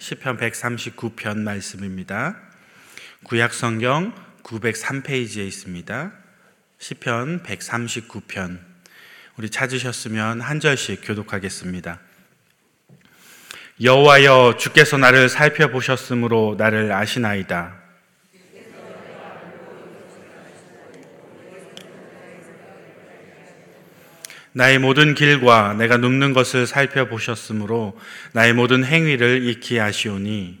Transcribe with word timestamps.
시편 0.00 0.38
139편 0.38 1.40
말씀입니다. 1.40 2.34
구약 3.22 3.52
성경 3.52 4.14
903페이지에 4.42 5.46
있습니다. 5.46 6.12
시편 6.78 7.42
139편. 7.42 8.60
우리 9.36 9.50
찾으셨으면 9.50 10.40
한 10.40 10.58
절씩 10.58 11.02
교독하겠습니다. 11.04 12.00
여호와여 13.82 14.56
주께서 14.58 14.96
나를 14.96 15.28
살펴보셨으므로 15.28 16.54
나를 16.56 16.92
아시나이다. 16.92 17.79
나의 24.52 24.78
모든 24.78 25.14
길과 25.14 25.74
내가 25.74 25.96
눕는 25.96 26.32
것을 26.32 26.66
살펴보셨으므로 26.66 27.98
나의 28.32 28.52
모든 28.52 28.84
행위를 28.84 29.46
익히 29.46 29.78
아시오니 29.78 30.58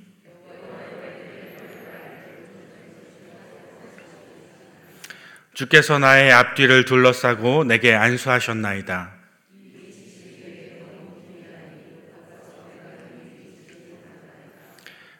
주께서 5.54 5.98
나의 5.98 6.32
앞뒤를 6.32 6.84
둘러싸고 6.86 7.64
내게 7.64 7.92
안수하셨나이다. 7.94 9.12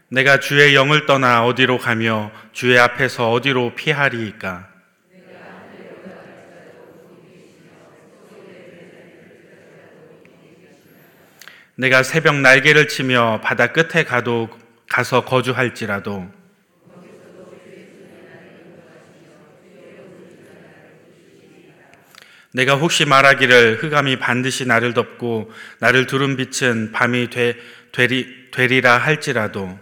내가 0.09 0.41
주의 0.41 0.75
영을 0.75 1.07
떠나 1.07 1.45
어디로 1.45 1.79
가며 1.79 2.33
주의 2.53 2.79
앞에서 2.79 3.31
어디로 3.31 3.75
피하리이까? 3.75 4.70
내가 11.81 12.03
새벽 12.03 12.37
날개를 12.37 12.89
치며 12.89 13.41
바다 13.43 13.69
끝에 13.69 14.05
가도 14.05 14.51
가서 14.87 15.25
거주할지라도 15.25 16.31
내가 22.53 22.75
혹시 22.75 23.07
말하기를 23.07 23.83
흑암이 23.83 24.19
반드시 24.19 24.67
나를 24.67 24.93
덮고 24.93 25.51
나를 25.79 26.07
두른 26.07 26.37
빛은 26.37 26.93
밤이 26.93 27.31
되, 27.31 27.57
되리, 27.93 28.51
되리라 28.51 28.99
할지라도 28.99 29.79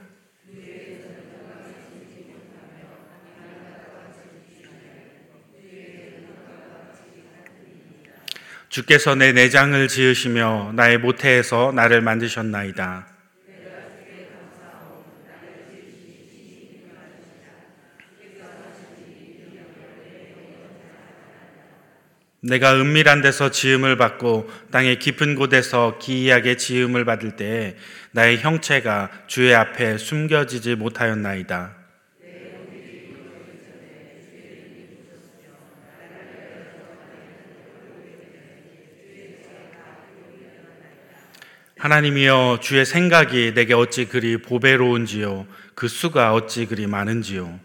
주께서 8.78 9.16
내 9.16 9.32
내장을 9.32 9.88
지으시며 9.88 10.70
나의 10.76 10.98
모태에서 10.98 11.72
나를 11.74 12.00
만드셨나이다. 12.00 13.08
내가 22.40 22.74
은밀한 22.76 23.20
데서 23.20 23.50
지음을 23.50 23.96
받고 23.96 24.48
땅의 24.70 25.00
깊은 25.00 25.34
곳에서 25.34 25.98
기이하게 25.98 26.56
지음을 26.56 27.04
받을 27.04 27.34
때에 27.34 27.74
나의 28.12 28.38
형체가 28.38 29.10
주의 29.26 29.56
앞에 29.56 29.98
숨겨지지 29.98 30.76
못하였나이다. 30.76 31.77
하나님이여 41.78 42.58
주의 42.60 42.84
생각이 42.84 43.54
내게 43.54 43.72
어찌 43.72 44.06
그리 44.06 44.42
보배로운지요? 44.42 45.46
그 45.76 45.86
수가 45.86 46.32
어찌 46.32 46.66
그리 46.66 46.88
많은지요? 46.88 47.60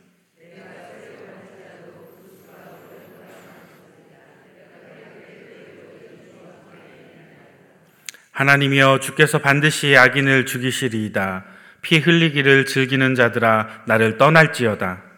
하나님이여 8.30 9.00
주께서 9.00 9.40
반드시 9.40 9.98
악인을 9.98 10.46
죽이시리이다. 10.46 11.46
피 11.82 11.98
흘리기를 11.98 12.68
즐기는 12.68 13.16
자들아 13.16 13.84
나를 13.88 14.18
떠날지어다 14.18 15.13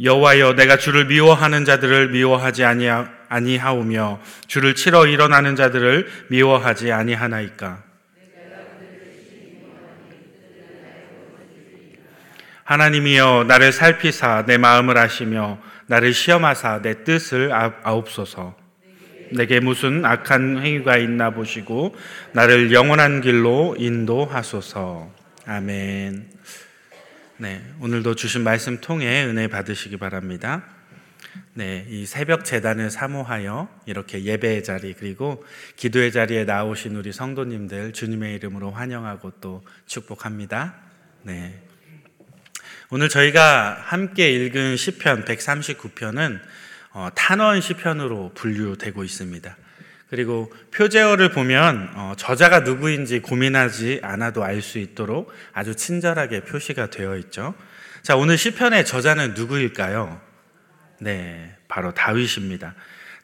여호와여 0.00 0.54
내가 0.54 0.76
주를 0.76 1.06
미워하는 1.06 1.64
자들을 1.64 2.10
미워하지 2.10 2.64
아니하오며 3.28 4.20
주를 4.46 4.74
치러 4.74 5.06
일어나는 5.06 5.56
자들을 5.56 6.06
미워하지 6.28 6.92
아니하나이까? 6.92 7.82
하나님이여 12.62 13.46
나를 13.48 13.72
살피사 13.72 14.44
내 14.46 14.58
마음을 14.58 14.98
아시며 14.98 15.58
나를 15.86 16.12
시험하사 16.12 16.82
내 16.82 17.02
뜻을 17.02 17.50
아옵소서. 17.52 18.54
내게 19.32 19.58
무슨 19.58 20.04
악한 20.04 20.58
행위가 20.58 20.98
있나 20.98 21.30
보시고 21.30 21.94
나를 22.32 22.72
영원한 22.72 23.22
길로 23.22 23.74
인도하소서. 23.78 25.10
아멘. 25.46 26.28
네, 27.40 27.62
오늘도 27.78 28.16
주신 28.16 28.42
말씀 28.42 28.80
통해 28.80 29.24
은혜 29.24 29.46
받으시기 29.46 29.96
바랍니다. 29.96 30.64
네, 31.54 31.86
이 31.88 32.04
새벽 32.04 32.44
재단을 32.44 32.90
사모하여 32.90 33.68
이렇게 33.86 34.24
예배의 34.24 34.64
자리 34.64 34.92
그리고 34.92 35.46
기도의 35.76 36.10
자리에 36.10 36.42
나오신 36.42 36.96
우리 36.96 37.12
성도님들 37.12 37.92
주님의 37.92 38.34
이름으로 38.34 38.72
환영하고 38.72 39.34
또 39.40 39.62
축복합니다. 39.86 40.74
네. 41.22 41.62
오늘 42.90 43.08
저희가 43.08 43.82
함께 43.84 44.32
읽은 44.32 44.76
시편 44.76 45.24
139편은 45.24 46.40
어, 46.90 47.08
탄원 47.14 47.60
시편으로 47.60 48.32
분류되고 48.34 49.04
있습니다. 49.04 49.56
그리고 50.10 50.50
표제어를 50.74 51.30
보면 51.30 51.90
어, 51.94 52.14
저자가 52.16 52.60
누구인지 52.60 53.20
고민하지 53.20 54.00
않아도 54.02 54.42
알 54.42 54.62
수 54.62 54.78
있도록 54.78 55.30
아주 55.52 55.74
친절하게 55.74 56.40
표시가 56.40 56.90
되어 56.90 57.16
있죠. 57.18 57.54
자, 58.02 58.16
오늘 58.16 58.38
시편의 58.38 58.86
저자는 58.86 59.34
누구일까요? 59.34 60.20
네, 61.00 61.56
바로 61.68 61.92
다윗입니다. 61.92 62.74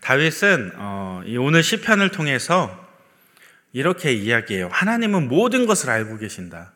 다윗은 0.01 0.73
어, 0.77 1.23
오늘 1.39 1.63
시편을 1.63 2.11
통해서 2.11 2.85
이렇게 3.73 4.13
이야기해요. 4.13 4.69
하나님은 4.71 5.29
모든 5.29 5.67
것을 5.67 5.91
알고 5.91 6.19
계신다. 6.19 6.73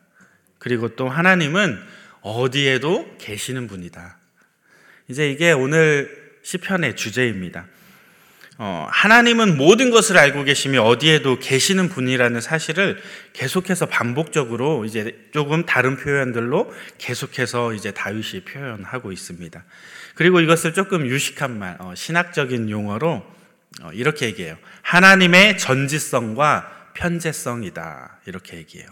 그리고 0.57 0.95
또 0.95 1.07
하나님은 1.07 1.79
어디에도 2.21 3.15
계시는 3.19 3.67
분이다. 3.67 4.17
이제 5.07 5.31
이게 5.31 5.51
오늘 5.51 6.37
시편의 6.43 6.95
주제입니다. 6.95 7.65
어, 8.61 8.85
하나님은 8.91 9.55
모든 9.55 9.89
것을 9.89 10.17
알고 10.17 10.43
계시며 10.43 10.83
어디에도 10.83 11.39
계시는 11.39 11.87
분이라는 11.87 12.41
사실을 12.41 13.01
계속해서 13.31 13.85
반복적으로 13.85 14.83
이제 14.83 15.17
조금 15.31 15.65
다른 15.65 15.95
표현들로 15.95 16.69
계속해서 16.97 17.73
이제 17.73 17.91
다윗이 17.91 18.43
표현하고 18.43 19.13
있습니다. 19.13 19.63
그리고 20.13 20.41
이것을 20.41 20.73
조금 20.73 21.07
유식한 21.07 21.57
말, 21.57 21.77
어, 21.79 21.93
신학적인 21.95 22.69
용어로 22.69 23.25
어, 23.81 23.91
이렇게 23.93 24.25
얘기해요. 24.25 24.57
하나님의 24.81 25.57
전지성과 25.57 26.89
편재성이다. 26.95 28.19
이렇게 28.25 28.57
얘기해요. 28.57 28.89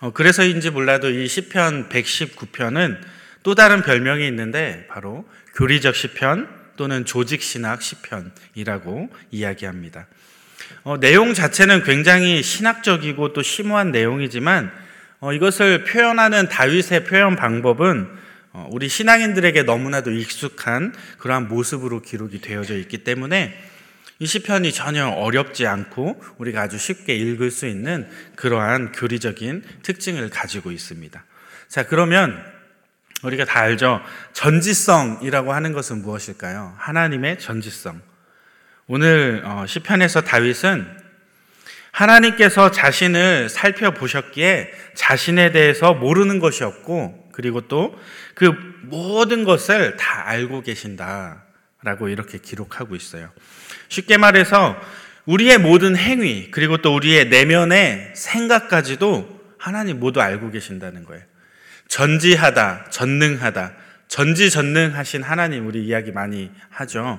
어, 0.00 0.10
그래서인지 0.10 0.68
몰라도 0.68 1.08
이 1.08 1.26
시편 1.26 1.88
119편은 1.88 3.00
또 3.42 3.54
다른 3.54 3.80
별명이 3.80 4.26
있는데 4.26 4.86
바로 4.90 5.26
교리적 5.54 5.96
시편, 5.96 6.63
또는 6.76 7.04
조직 7.04 7.42
신학 7.42 7.82
시편이라고 7.82 9.10
이야기합니다. 9.30 10.06
어, 10.82 10.98
내용 10.98 11.34
자체는 11.34 11.84
굉장히 11.84 12.42
신학적이고 12.42 13.32
또 13.32 13.42
심오한 13.42 13.92
내용이지만 13.92 14.70
어, 15.20 15.32
이것을 15.32 15.84
표현하는 15.84 16.48
다윗의 16.48 17.04
표현 17.04 17.36
방법은 17.36 18.08
어, 18.52 18.68
우리 18.70 18.88
신앙인들에게 18.88 19.62
너무나도 19.64 20.10
익숙한 20.10 20.94
그러한 21.18 21.48
모습으로 21.48 22.02
기록이 22.02 22.40
되어져 22.40 22.76
있기 22.76 22.98
때문에 22.98 23.54
이 24.20 24.26
시편이 24.26 24.72
전혀 24.72 25.08
어렵지 25.08 25.66
않고 25.66 26.22
우리가 26.38 26.62
아주 26.62 26.78
쉽게 26.78 27.16
읽을 27.16 27.50
수 27.50 27.66
있는 27.66 28.08
그러한 28.36 28.92
교리적인 28.92 29.64
특징을 29.82 30.30
가지고 30.30 30.70
있습니다. 30.70 31.24
자, 31.68 31.86
그러면 31.86 32.53
우리가 33.24 33.44
다 33.44 33.60
알죠. 33.60 34.00
전지성이라고 34.32 35.52
하는 35.52 35.72
것은 35.72 36.02
무엇일까요? 36.02 36.74
하나님의 36.78 37.38
전지성. 37.38 38.00
오늘 38.86 39.42
어, 39.44 39.64
시편에서 39.66 40.20
다윗은 40.20 41.04
하나님께서 41.90 42.70
자신을 42.70 43.48
살펴보셨기에 43.48 44.70
자신에 44.94 45.52
대해서 45.52 45.94
모르는 45.94 46.38
것이 46.38 46.64
없고 46.64 47.30
그리고 47.32 47.62
또 47.62 47.98
그 48.34 48.52
모든 48.82 49.44
것을 49.44 49.96
다 49.96 50.28
알고 50.28 50.62
계신다. 50.62 51.44
라고 51.82 52.08
이렇게 52.08 52.38
기록하고 52.38 52.96
있어요. 52.96 53.30
쉽게 53.88 54.16
말해서 54.16 54.80
우리의 55.26 55.58
모든 55.58 55.96
행위, 55.96 56.50
그리고 56.50 56.78
또 56.78 56.94
우리의 56.94 57.28
내면의 57.28 58.12
생각까지도 58.14 59.40
하나님 59.58 60.00
모두 60.00 60.20
알고 60.20 60.50
계신다는 60.50 61.04
거예요. 61.04 61.22
전지하다, 61.88 62.86
전능하다, 62.90 63.72
전지전능하신 64.08 65.22
하나님 65.22 65.66
우리 65.66 65.84
이야기 65.84 66.12
많이 66.12 66.50
하죠. 66.70 67.18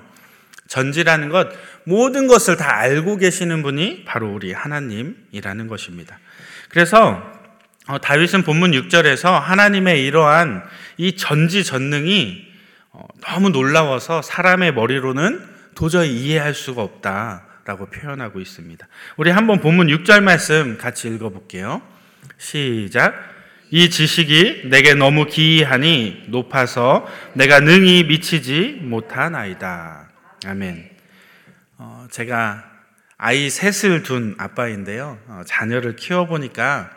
전지라는 0.67 1.29
것 1.29 1.49
모든 1.83 2.27
것을 2.27 2.57
다 2.57 2.77
알고 2.77 3.17
계시는 3.17 3.61
분이 3.61 4.05
바로 4.05 4.33
우리 4.33 4.51
하나님이라는 4.51 5.67
것입니다. 5.67 6.19
그래서 6.69 7.21
어, 7.87 7.99
다윗은 7.99 8.43
본문 8.43 8.71
6절에서 8.71 9.39
하나님의 9.39 10.03
이러한 10.05 10.63
이 10.97 11.15
전지전능이 11.15 12.47
어, 12.91 13.07
너무 13.21 13.49
놀라워서 13.49 14.21
사람의 14.21 14.73
머리로는 14.73 15.55
도저히 15.75 16.15
이해할 16.15 16.53
수가 16.53 16.81
없다라고 16.81 17.87
표현하고 17.87 18.39
있습니다. 18.39 18.87
우리 19.17 19.29
한번 19.29 19.59
본문 19.59 19.87
6절 19.87 20.23
말씀 20.23 20.77
같이 20.77 21.09
읽어볼게요. 21.09 21.81
시작. 22.37 23.34
이 23.71 23.89
지식이 23.89 24.63
내게 24.65 24.93
너무 24.93 25.25
기이하니 25.25 26.25
높아서 26.27 27.07
내가 27.33 27.59
능히 27.59 28.03
미치지 28.03 28.79
못하나이다. 28.81 30.09
아멘. 30.45 30.89
어, 31.77 32.07
제가 32.11 32.63
아이 33.17 33.49
셋을 33.49 34.03
둔 34.03 34.35
아빠인데요. 34.37 35.19
어, 35.27 35.41
자녀를 35.45 35.95
키워보니까 35.95 36.91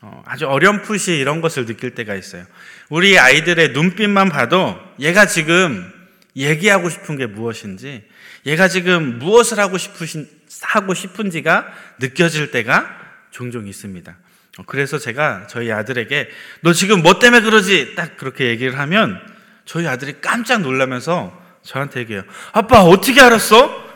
어, 0.00 0.22
아주 0.26 0.46
어렴풋이 0.46 1.18
이런 1.18 1.40
것을 1.40 1.66
느낄 1.66 1.94
때가 1.94 2.14
있어요. 2.14 2.44
우리 2.88 3.18
아이들의 3.18 3.72
눈빛만 3.72 4.28
봐도 4.28 4.78
얘가 5.00 5.26
지금 5.26 5.92
얘기하고 6.36 6.88
싶은 6.88 7.16
게 7.16 7.26
무엇인지, 7.26 8.04
얘가 8.46 8.68
지금 8.68 9.18
무엇을 9.18 9.58
하고 9.58 9.76
싶으신, 9.76 10.28
하고 10.62 10.94
싶은지가 10.94 11.66
느껴질 11.98 12.52
때가 12.52 12.96
종종 13.32 13.66
있습니다. 13.66 14.16
어, 14.58 14.64
그래서 14.66 14.98
제가 14.98 15.46
저희 15.48 15.72
아들에게 15.72 16.28
너 16.62 16.72
지금 16.72 17.02
뭐 17.02 17.18
때문에 17.18 17.42
그러지? 17.42 17.94
딱 17.94 18.16
그렇게 18.16 18.48
얘기를 18.48 18.78
하면 18.78 19.18
저희 19.64 19.86
아들이 19.86 20.20
깜짝 20.20 20.60
놀라면서 20.60 21.36
저한테 21.62 22.00
얘기해요. 22.00 22.24
아빠 22.52 22.82
어떻게 22.82 23.20
알았어? 23.20 23.86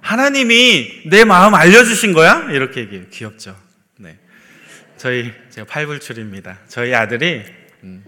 하나님이 0.00 1.02
내 1.06 1.24
마음 1.24 1.54
알려주신 1.54 2.12
거야? 2.12 2.50
이렇게 2.50 2.80
얘기해요. 2.80 3.06
귀엽죠? 3.10 3.56
네. 3.98 4.18
저희 4.96 5.32
제가 5.50 5.66
팔불출입니다. 5.66 6.58
저희 6.68 6.94
아들이 6.94 7.44
음, 7.84 8.04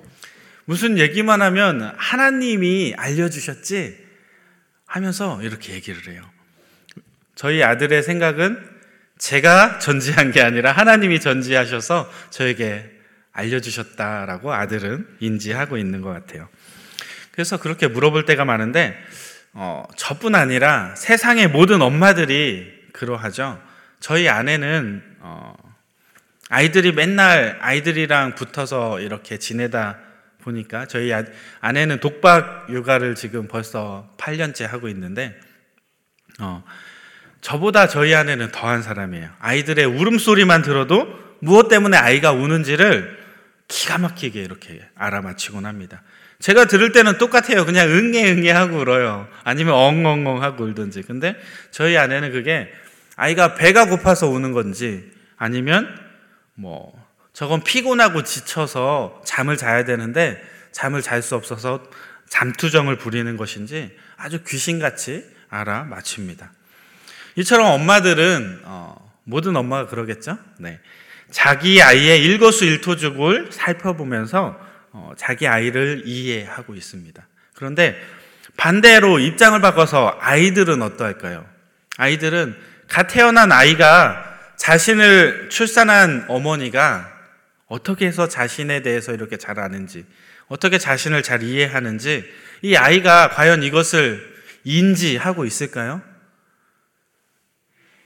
무슨 0.65 0.99
얘기만 0.99 1.43
하면 1.43 1.93
하나님이 1.97 2.95
알려주셨지 2.97 3.99
하면서 4.87 5.43
이렇게 5.43 5.75
얘기를 5.75 6.01
해요. 6.09 6.23
저희 7.35 7.63
아들의 7.63 8.03
생각은 8.03 8.80
제가 9.21 9.79
전지한 9.79 10.33
게 10.33 10.41
아니라 10.41 10.73
하나님이 10.73 11.21
전지하셔서 11.21 12.11
저에게 12.31 12.91
알려주셨다라고 13.33 14.53
아들은 14.53 15.07
인지하고 15.21 15.77
있는 15.77 16.01
것 16.01 16.09
같아요. 16.09 16.49
그래서 17.31 17.59
그렇게 17.59 17.87
물어볼 17.87 18.25
때가 18.25 18.47
많은데, 18.47 18.97
어, 19.53 19.85
저뿐 19.97 20.35
아니라 20.35 20.95
세상의 20.97 21.49
모든 21.49 21.83
엄마들이 21.83 22.73
그러하죠. 22.93 23.63
저희 24.01 24.29
아내는, 24.29 25.03
어, 25.21 25.55
아이들이 26.49 26.93
맨날 26.93 27.59
아이들이랑 27.61 28.35
붙어서 28.35 29.01
이렇게 29.01 29.39
지내다 29.39 29.99
보니까 30.41 30.87
저희 30.87 31.13
아, 31.13 31.23
아내는 31.61 32.01
독박 32.01 32.69
육아를 32.71 33.15
지금 33.15 33.49
벌써 33.49 34.15
8년째 34.17 34.67
하고 34.67 34.89
있는데, 34.89 35.39
어, 36.41 36.65
저보다 37.41 37.89
저희 37.89 38.15
아내는 38.15 38.53
더한 38.53 38.83
사람이에요. 38.83 39.31
아이들의 39.39 39.85
울음소리만 39.85 40.63
들어도 40.63 41.07
무엇 41.41 41.69
때문에 41.69 41.97
아이가 41.97 42.33
우는지를 42.33 43.19
기가 43.69 43.99
막히게 43.99 44.43
이렇게 44.43 44.83
알아맞히곤 44.95 45.65
합니다. 45.65 46.03
제가 46.39 46.67
들을 46.67 46.93
때는 46.93 47.19
똑같아요. 47.19 47.65
그냥 47.65 47.89
응애 47.89 48.31
응애 48.33 48.51
하고 48.51 48.79
울어요. 48.79 49.29
아니면 49.45 49.75
엉엉엉 49.75 50.43
하고 50.43 50.65
울든지. 50.65 51.03
근데 51.03 51.37
저희 51.71 51.97
아내는 51.97 52.33
그게 52.33 52.71
아이가 53.17 53.55
배가 53.55 53.87
고파서 53.87 54.29
우는 54.29 54.53
건지 54.53 55.11
아니면 55.37 55.95
뭐 56.55 56.93
저건 57.33 57.63
피곤하고 57.63 58.23
지쳐서 58.25 59.23
잠을 59.25 59.57
자야 59.57 59.85
되는데 59.85 60.43
잠을 60.73 61.03
잘 61.03 61.23
수 61.23 61.37
없어서 61.37 61.85
잠투정을 62.29 62.97
부리는 62.97 63.37
것인지 63.37 63.97
아주 64.17 64.43
귀신같이 64.45 65.25
알아맞힙니다. 65.49 66.53
이처럼 67.41 67.69
엄마들은 67.69 68.61
어, 68.65 69.13
모든 69.25 69.57
엄마가 69.57 69.87
그러겠죠. 69.87 70.39
네. 70.59 70.79
자기 71.31 71.81
아이의 71.83 72.23
일거수일투족을 72.23 73.49
살펴보면서 73.51 74.61
어, 74.93 75.13
자기 75.17 75.49
아이를 75.49 76.03
이해하고 76.05 76.75
있습니다. 76.75 77.27
그런데 77.55 77.97
반대로 78.59 79.19
입장을 79.21 79.59
바꿔서 79.63 80.19
아이들은 80.21 80.83
어떠할까요? 80.83 81.47
아이들은 81.97 82.57
갓 82.89 83.07
태어난 83.07 83.53
아이가 83.53 84.23
자신을 84.57 85.49
출산한 85.49 86.27
어머니가 86.29 87.11
어떻게 87.69 88.07
해서 88.07 88.29
자신에 88.29 88.83
대해서 88.83 89.15
이렇게 89.15 89.39
잘 89.39 89.61
아는지, 89.61 90.05
어떻게 90.49 90.77
자신을 90.77 91.23
잘 91.23 91.43
이해하는지, 91.43 92.31
이 92.63 92.77
아이가 92.77 93.31
과연 93.31 93.63
이것을 93.63 94.29
인지하고 94.65 95.47
있을까요? 95.47 96.03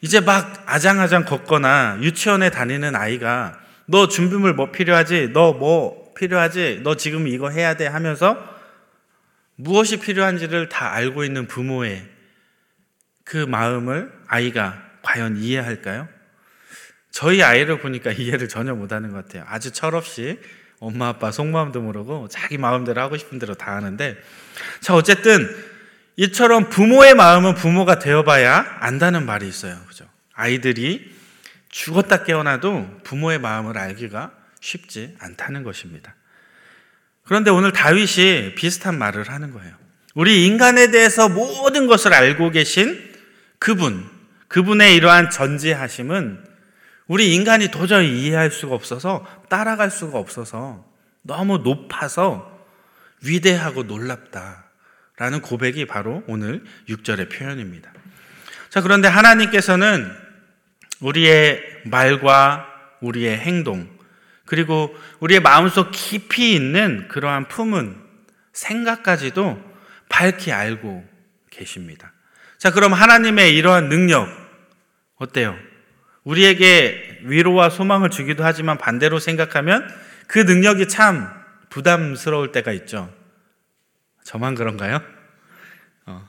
이제 0.05 0.21
막 0.21 0.63
아장아장 0.67 1.25
걷거나 1.25 1.97
유치원에 2.03 2.51
다니는 2.51 2.95
아이가 2.95 3.59
너 3.87 4.07
준비물 4.07 4.53
뭐 4.53 4.71
필요하지? 4.71 5.31
너 5.33 5.55
뭐 5.55 6.13
필요하지? 6.15 6.81
너 6.83 6.95
지금 6.95 7.27
이거 7.27 7.49
해야 7.49 7.75
돼 7.75 7.87
하면서 7.87 8.37
무엇이 9.57 9.99
필요한지를 9.99 10.69
다 10.69 10.93
알고 10.93 11.25
있는 11.25 11.47
부모의 11.47 12.07
그 13.25 13.39
마음을 13.39 14.13
아이가 14.27 14.83
과연 15.01 15.39
이해할까요? 15.39 16.07
저희 17.11 17.43
아이를 17.43 17.81
보니까 17.81 18.13
이해를 18.13 18.47
전혀 18.51 18.75
못하는 18.75 19.11
것 19.11 19.25
같아요. 19.25 19.45
아주 19.49 19.73
철없이 19.73 20.39
엄마 20.81 21.09
아빠 21.09 21.31
속마음도 21.31 21.81
모르고 21.81 22.29
자기 22.29 22.59
마음대로 22.59 23.01
하고 23.01 23.17
싶은 23.17 23.39
대로 23.39 23.55
다 23.55 23.75
하는데 23.75 24.19
자 24.81 24.95
어쨌든 24.95 25.49
이처럼 26.17 26.69
부모의 26.69 27.15
마음은 27.15 27.55
부모가 27.55 27.99
되어봐야 27.99 28.79
안다는 28.81 29.27
말이 29.27 29.49
있어요. 29.49 29.79
그죠? 29.89 30.05
아이들이 30.33 31.13
죽었다 31.69 32.23
깨어나도 32.23 33.01
부모의 33.03 33.41
마음을 33.41 33.77
알기가 33.77 34.33
쉽지 34.61 35.17
않다는 35.19 35.65
것입니다. 35.65 36.15
그런데 37.25 37.51
오늘 37.51 37.73
다윗이 37.73 38.55
비슷한 38.55 38.99
말을 38.99 39.29
하는 39.29 39.51
거예요. 39.53 39.75
우리 40.15 40.47
인간에 40.47 40.91
대해서 40.91 41.29
모든 41.29 41.87
것을 41.87 42.15
알고 42.15 42.51
계신 42.51 43.13
그분, 43.59 44.09
그분의 44.49 44.95
이러한 44.95 45.31
전지하심은 45.31 46.45
우리 47.07 47.35
인간이 47.35 47.69
도저히 47.69 48.23
이해할 48.23 48.51
수가 48.51 48.75
없어서 48.75 49.27
따라갈 49.49 49.91
수가 49.91 50.19
없어서 50.19 50.85
너무 51.23 51.59
높아서 51.59 52.51
위대하고 53.23 53.83
놀랍다. 53.83 54.65
라는 55.17 55.41
고백이 55.41 55.87
바로 55.87 56.23
오늘 56.27 56.65
6절의 56.89 57.31
표현입니다. 57.31 57.93
자, 58.69 58.81
그런데 58.81 59.07
하나님께서는 59.07 60.11
우리의 61.01 61.63
말과 61.85 62.67
우리의 63.01 63.39
행동, 63.39 63.89
그리고 64.45 64.95
우리의 65.21 65.41
마음속 65.41 65.91
깊이 65.93 66.55
있는 66.55 67.07
그러한 67.09 67.49
품은 67.49 67.97
생각까지도 68.53 69.63
밝히 70.09 70.53
알고 70.53 71.05
계십니다. 71.51 72.13
자, 72.59 72.71
그럼 72.71 72.93
하나님의 72.93 73.57
이러한 73.57 73.89
능력, 73.89 74.29
어때요? 75.17 75.57
우리에게 76.25 77.21
위로와 77.25 77.71
소망을 77.71 78.11
주기도 78.11 78.45
하지만 78.45 78.79
반대로 78.79 79.19
생각하면 79.19 79.89
그 80.27 80.39
능력이 80.41 80.89
참 80.89 81.29
부담스러울 81.71 82.53
때가 82.53 82.73
있죠. 82.73 83.13
저만 84.25 84.55
그런가요? 84.55 85.01
어. 86.07 86.29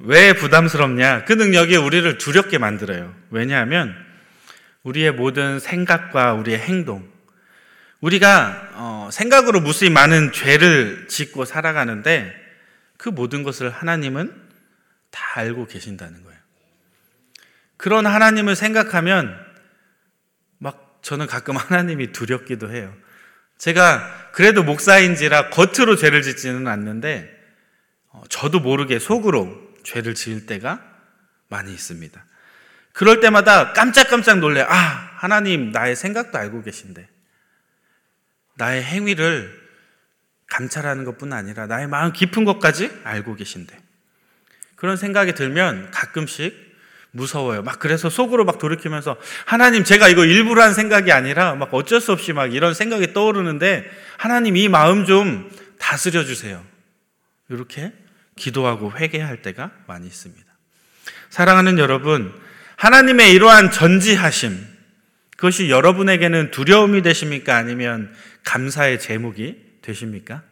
왜 0.00 0.34
부담스럽냐? 0.34 1.24
그 1.24 1.32
능력이 1.32 1.76
우리를 1.76 2.18
두렵게 2.18 2.58
만들어요. 2.58 3.14
왜냐하면 3.30 3.94
우리의 4.82 5.12
모든 5.12 5.58
생각과 5.60 6.34
우리의 6.34 6.58
행동, 6.58 7.10
우리가 8.00 8.70
어, 8.74 9.08
생각으로 9.10 9.60
무수히 9.60 9.88
많은 9.88 10.32
죄를 10.32 11.08
짓고 11.08 11.46
살아가는데 11.46 12.34
그 12.98 13.08
모든 13.08 13.42
것을 13.44 13.70
하나님은 13.70 14.42
다 15.10 15.20
알고 15.36 15.66
계신다는 15.66 16.22
거예요. 16.22 16.38
그런 17.76 18.06
하나님을 18.06 18.56
생각하면 18.56 19.38
막 20.58 20.98
저는 21.02 21.26
가끔 21.26 21.56
하나님이 21.56 22.12
두렵기도 22.12 22.70
해요. 22.72 22.94
제가 23.58 24.30
그래도 24.32 24.62
목사인지라 24.62 25.50
겉으로 25.50 25.96
죄를 25.96 26.22
짓지는 26.22 26.66
않는데 26.66 27.30
어, 28.08 28.22
저도 28.28 28.60
모르게 28.60 28.98
속으로 28.98 29.74
죄를 29.84 30.14
지을 30.14 30.46
때가 30.46 30.80
많이 31.48 31.72
있습니다. 31.72 32.24
그럴 32.92 33.20
때마다 33.20 33.72
깜짝깜짝 33.72 34.38
놀래. 34.38 34.62
아, 34.62 34.74
하나님 35.16 35.72
나의 35.72 35.96
생각도 35.96 36.38
알고 36.38 36.62
계신데. 36.62 37.08
나의 38.56 38.84
행위를 38.84 39.62
감찰하는 40.46 41.04
것뿐 41.04 41.32
아니라 41.32 41.66
나의 41.66 41.88
마음 41.88 42.12
깊은 42.12 42.44
것까지 42.44 42.90
알고 43.02 43.34
계신데. 43.34 43.76
그런 44.76 44.96
생각이 44.96 45.34
들면 45.34 45.90
가끔씩 45.90 46.73
무서워요. 47.14 47.62
막 47.62 47.78
그래서 47.78 48.10
속으로 48.10 48.44
막 48.44 48.58
돌이키면서 48.58 49.16
하나님 49.46 49.84
제가 49.84 50.08
이거 50.08 50.24
일부러 50.24 50.62
한 50.62 50.74
생각이 50.74 51.12
아니라 51.12 51.54
막 51.54 51.72
어쩔 51.72 52.00
수 52.00 52.10
없이 52.10 52.32
막 52.32 52.52
이런 52.52 52.74
생각이 52.74 53.12
떠오르는데 53.12 53.88
하나님 54.16 54.56
이 54.56 54.68
마음 54.68 55.04
좀 55.04 55.48
다스려 55.78 56.24
주세요. 56.24 56.64
이렇게 57.48 57.92
기도하고 58.36 58.92
회개할 58.92 59.42
때가 59.42 59.70
많이 59.86 60.06
있습니다. 60.08 60.44
사랑하는 61.30 61.78
여러분, 61.78 62.34
하나님의 62.76 63.32
이러한 63.32 63.70
전지하심, 63.70 64.66
그것이 65.36 65.70
여러분에게는 65.70 66.50
두려움이 66.50 67.02
되십니까? 67.02 67.56
아니면 67.56 68.12
감사의 68.42 68.98
제목이 68.98 69.78
되십니까? 69.82 70.42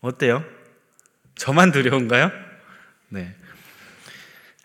어때요? 0.00 0.44
저만 1.34 1.72
두려운가요? 1.72 2.30
네. 3.08 3.34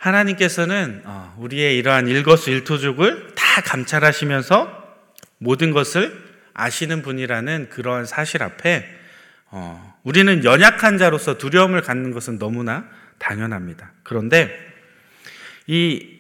하나님께서는 0.04 1.02
어, 1.06 1.34
우리의 1.40 1.78
이러한 1.78 2.08
일거수일투족을 2.08 3.36
다 3.36 3.62
감찰하시면서 3.62 4.84
모든 5.38 5.72
것을 5.72 6.22
아시는 6.54 7.02
분이라는 7.02 7.70
그러한 7.70 8.06
사실 8.06 8.44
앞에 8.44 8.86
어, 9.50 9.98
우리는 10.04 10.44
연약한 10.44 10.98
자로서 10.98 11.38
두려움을 11.38 11.82
갖는 11.82 12.12
것은 12.12 12.38
너무나 12.38 12.86
당연합니다. 13.18 13.94
그런데 14.04 14.54
이 15.68 16.20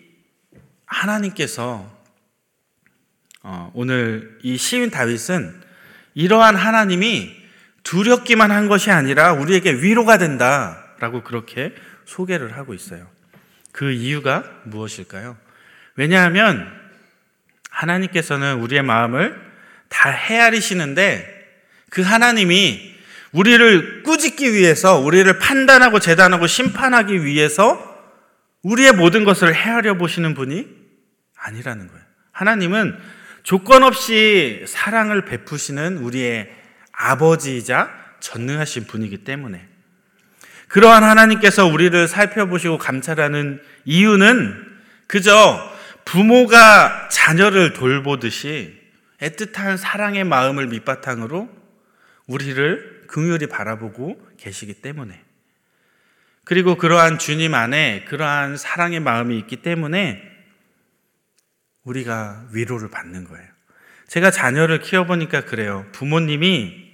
하나님께서 0.86 1.92
어, 3.42 3.72
오늘 3.74 4.40
이 4.44 4.56
시인 4.56 4.92
다윗은 4.92 5.62
이러한 6.14 6.56
하나님이 6.56 7.36
두렵기만 7.84 8.50
한 8.50 8.70
것이 8.70 8.92
아니라 8.92 9.34
우리에게 9.34 9.74
위로가 9.74 10.18
된다라고 10.18 11.24
그렇게 11.24 11.76
소개를 12.06 12.56
하고 12.56 12.74
있어요. 12.74 13.13
그 13.74 13.92
이유가 13.92 14.46
무엇일까요? 14.64 15.36
왜냐하면 15.96 16.72
하나님께서는 17.70 18.62
우리의 18.62 18.84
마음을 18.84 19.38
다 19.90 20.10
헤아리시는데 20.10 21.34
그 21.90 22.02
하나님이 22.02 22.94
우리를 23.34 24.04
꾸짖기 24.04 24.54
위해서 24.54 25.00
우리를 25.00 25.40
판단하고 25.40 26.00
재단하고 26.00 26.48
심판하기 26.48 27.26
위해서 27.26 27.92
우리의 28.62 28.94
모든 28.94 29.26
것을 29.26 29.54
헤아려 29.54 29.96
보시는 29.98 30.36
분이 30.36 30.68
아니라는 31.36 31.88
거예요. 31.88 32.04
하나님은 32.32 32.98
조건 33.42 33.84
없이 33.84 34.64
사랑을 34.68 35.26
베푸시는 35.26 35.98
우리의 35.98 36.50
아버지이자 36.92 37.92
전능하신 38.20 38.86
분이기 38.86 39.24
때문에 39.24 39.68
그러한 40.74 41.04
하나님께서 41.04 41.68
우리를 41.68 42.08
살펴보시고 42.08 42.80
감찰하는 42.80 43.62
이유는 43.86 44.80
그저 45.06 45.72
부모가 46.04 47.10
자녀를 47.10 47.74
돌보듯이 47.74 48.82
애틋한 49.20 49.78
사랑의 49.78 50.24
마음을 50.24 50.66
밑바탕으로 50.66 51.48
우리를 52.26 53.04
긍휼히 53.06 53.46
바라보고 53.46 54.20
계시기 54.38 54.82
때문에 54.82 55.22
그리고 56.44 56.76
그러한 56.76 57.20
주님 57.20 57.54
안에 57.54 58.06
그러한 58.06 58.58
사랑의 58.58 59.00
마음이 59.00 59.38
있기 59.38 59.58
때문에 59.58 60.24
우리가 61.84 62.48
위로를 62.52 62.90
받는 62.90 63.26
거예요. 63.26 63.48
제가 64.08 64.32
자녀를 64.32 64.80
키워보니까 64.80 65.46
그래요. 65.46 65.86
부모님이 65.92 66.94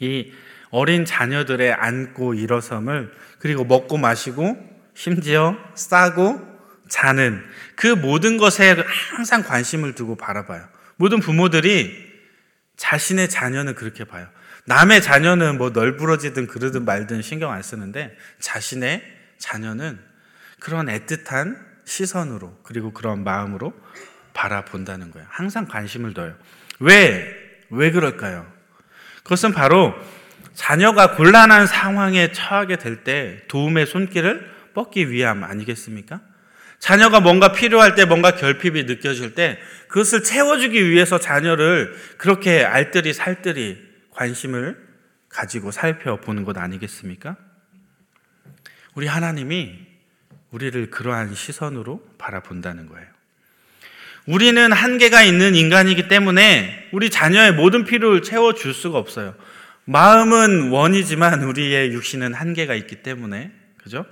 이 0.00 0.32
어린 0.74 1.04
자녀들의 1.04 1.72
안고 1.72 2.34
일어섬을 2.34 3.12
그리고 3.38 3.64
먹고 3.64 3.96
마시고 3.96 4.58
심지어 4.92 5.56
싸고 5.76 6.44
자는 6.88 7.44
그 7.76 7.86
모든 7.86 8.38
것에 8.38 8.74
항상 9.12 9.44
관심을 9.44 9.94
두고 9.94 10.16
바라봐요. 10.16 10.66
모든 10.96 11.20
부모들이 11.20 11.94
자신의 12.76 13.28
자녀는 13.28 13.76
그렇게 13.76 14.02
봐요. 14.02 14.26
남의 14.64 15.00
자녀는 15.00 15.58
뭐 15.58 15.70
널브러지든 15.70 16.48
그러든 16.48 16.84
말든 16.84 17.22
신경 17.22 17.52
안 17.52 17.62
쓰는데 17.62 18.16
자신의 18.40 19.00
자녀는 19.38 20.00
그런 20.58 20.86
애틋한 20.86 21.56
시선으로 21.84 22.58
그리고 22.64 22.92
그런 22.92 23.22
마음으로 23.22 23.72
바라본다는 24.32 25.12
거예요. 25.12 25.28
항상 25.30 25.66
관심을 25.66 26.14
둬요. 26.14 26.34
왜? 26.80 27.32
왜 27.70 27.92
그럴까요? 27.92 28.52
그것은 29.22 29.52
바로 29.52 29.94
자녀가 30.54 31.16
곤란한 31.16 31.66
상황에 31.66 32.32
처하게 32.32 32.76
될 32.76 33.04
때 33.04 33.42
도움의 33.48 33.86
손길을 33.86 34.50
뻗기 34.74 35.10
위함 35.10 35.44
아니겠습니까? 35.44 36.20
자녀가 36.78 37.20
뭔가 37.20 37.52
필요할 37.52 37.94
때 37.94 38.04
뭔가 38.04 38.32
결핍이 38.32 38.84
느껴질 38.84 39.34
때 39.34 39.58
그것을 39.88 40.22
채워주기 40.22 40.90
위해서 40.90 41.18
자녀를 41.18 41.96
그렇게 42.18 42.64
알뜰히 42.64 43.12
살뜰히 43.12 43.78
관심을 44.10 44.76
가지고 45.28 45.70
살펴보는 45.70 46.44
것 46.44 46.56
아니겠습니까? 46.58 47.36
우리 48.94 49.06
하나님이 49.06 49.78
우리를 50.50 50.90
그러한 50.90 51.34
시선으로 51.34 52.00
바라본다는 52.18 52.88
거예요. 52.88 53.06
우리는 54.26 54.72
한계가 54.72 55.22
있는 55.22 55.54
인간이기 55.54 56.08
때문에 56.08 56.88
우리 56.92 57.10
자녀의 57.10 57.52
모든 57.52 57.84
필요를 57.84 58.22
채워줄 58.22 58.72
수가 58.72 58.98
없어요. 58.98 59.34
마음은 59.86 60.70
원이지만 60.70 61.42
우리의 61.42 61.92
육신은 61.92 62.34
한계가 62.34 62.74
있기 62.74 62.96
때문에, 62.96 63.50
그죠? 63.82 64.06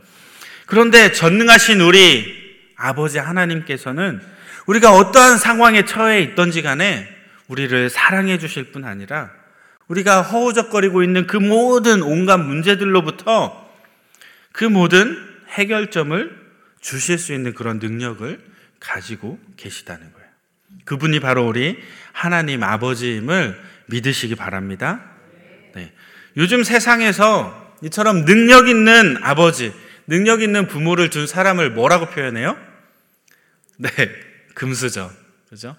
그런데 0.67 1.13
전능하신 1.13 1.81
우리 1.81 2.43
아버지 2.77 3.19
하나님께서는 3.19 4.21
우리가 4.67 4.95
어떠한 4.95 5.39
상황에 5.39 5.85
처해 5.85 6.21
있던지 6.21 6.63
간에 6.63 7.09
우리를 7.49 7.91
사랑해 7.91 8.39
주실 8.39 8.73
뿐 8.73 8.85
아니라 8.85 9.31
우리가 9.89 10.23
허우적거리고 10.23 11.03
있는 11.03 11.27
그 11.27 11.37
모든 11.37 12.03
온갖 12.03 12.39
문제들로부터 12.39 13.71
그 14.53 14.65
모든 14.65 15.17
해결점을 15.51 16.43
주실 16.81 17.19
수 17.19 17.33
있는 17.33 17.55
그런 17.55 17.79
능력을 17.79 18.41
가지고 18.81 19.39
계시다는 19.57 20.13
거예요. 20.13 20.29
그분이 20.85 21.21
바로 21.21 21.47
우리 21.47 21.79
하나님 22.13 22.63
아버지임을 22.63 23.61
믿으시기 23.87 24.35
바랍니다. 24.35 25.12
네. 25.75 25.93
요즘 26.37 26.65
세상에서 26.65 27.77
이처럼 27.83 28.25
능력 28.25 28.69
있는 28.69 29.17
아버지, 29.23 29.73
능력 30.07 30.43
있는 30.43 30.67
부모를 30.67 31.11
둔 31.11 31.27
사람을 31.27 31.71
뭐라고 31.71 32.07
표현해요? 32.07 32.57
네, 33.79 33.91
금수저. 34.55 35.11
그죠? 35.49 35.77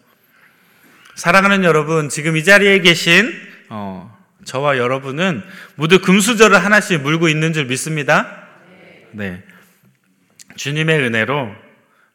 사랑하는 1.15 1.63
여러분, 1.63 2.09
지금 2.09 2.37
이 2.37 2.43
자리에 2.43 2.79
계신 2.79 3.31
어, 3.69 4.15
저와 4.45 4.77
여러분은 4.77 5.43
모두 5.75 6.01
금수저를 6.01 6.63
하나씩 6.63 7.01
물고 7.01 7.29
있는 7.29 7.53
줄 7.53 7.65
믿습니다. 7.65 8.47
네. 9.11 9.43
주님의 10.55 10.99
은혜로 10.99 11.55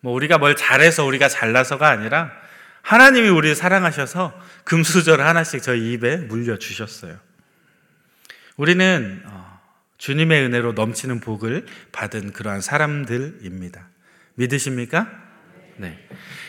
뭐 0.00 0.12
우리가 0.12 0.38
뭘 0.38 0.54
잘해서 0.54 1.04
우리가 1.04 1.28
잘나서가 1.28 1.88
아니라 1.88 2.30
하나님이 2.82 3.28
우리를 3.28 3.54
사랑하셔서 3.56 4.38
금수저를 4.64 5.25
하나씩 5.25 5.62
저희 5.62 5.92
입에 5.92 6.16
물려 6.16 6.56
주셨어요. 6.58 7.18
우리는 8.59 9.23
어, 9.25 9.61
주님의 9.99 10.43
은혜로 10.43 10.73
넘치는 10.73 11.21
복을 11.21 11.65
받은 11.93 12.33
그러한 12.33 12.61
사람들입니다. 12.61 13.88
믿으십니까? 14.35 15.09
네. 15.77 15.97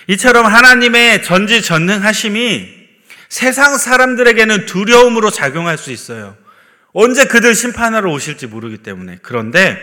이처럼 0.08 0.48
하나님의 0.48 1.24
전지전능하심이 1.24 2.80
세상 3.30 3.78
사람들에게는 3.78 4.66
두려움으로 4.66 5.30
작용할 5.30 5.78
수 5.78 5.92
있어요. 5.92 6.36
언제 6.94 7.26
그들 7.26 7.54
심판하러 7.54 8.12
오실지 8.12 8.48
모르기 8.48 8.80
때문에. 8.80 9.20
그런데 9.22 9.78